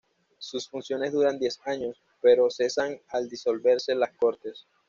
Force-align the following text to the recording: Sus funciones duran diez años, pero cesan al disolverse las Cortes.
Sus 0.39 0.67
funciones 0.67 1.11
duran 1.11 1.37
diez 1.37 1.59
años, 1.65 1.95
pero 2.23 2.49
cesan 2.49 2.99
al 3.09 3.29
disolverse 3.29 3.93
las 3.93 4.09
Cortes. 4.13 4.65